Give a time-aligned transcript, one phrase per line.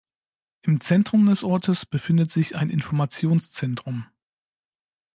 [0.63, 4.07] Im Zentrum des Ortes befindet sich ein Informationszentrum.